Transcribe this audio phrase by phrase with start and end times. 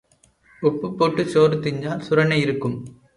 [0.61, 2.77] உப்புப் போட்டுச் சோறு தின்றால் சுரணை இருக்கும்.